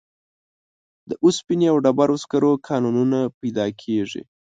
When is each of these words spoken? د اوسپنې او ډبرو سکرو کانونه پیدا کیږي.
د 1.09 1.11
اوسپنې 1.25 1.67
او 1.71 1.77
ډبرو 1.83 2.15
سکرو 2.23 2.51
کانونه 2.67 3.19
پیدا 3.39 3.65
کیږي. 3.81 4.21